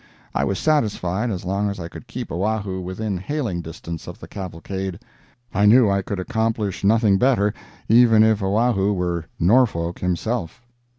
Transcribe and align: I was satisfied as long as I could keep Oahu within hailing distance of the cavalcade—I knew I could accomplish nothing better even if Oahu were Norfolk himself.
I 0.33 0.43
was 0.45 0.57
satisfied 0.57 1.29
as 1.29 1.45
long 1.45 1.69
as 1.69 1.79
I 1.79 1.87
could 1.87 2.07
keep 2.07 2.31
Oahu 2.31 2.81
within 2.81 3.19
hailing 3.19 3.61
distance 3.61 4.07
of 4.07 4.19
the 4.19 4.27
cavalcade—I 4.27 5.67
knew 5.67 5.91
I 5.91 6.01
could 6.01 6.19
accomplish 6.19 6.83
nothing 6.83 7.19
better 7.19 7.53
even 7.87 8.23
if 8.23 8.41
Oahu 8.41 8.93
were 8.93 9.25
Norfolk 9.39 9.99
himself. 9.99 10.63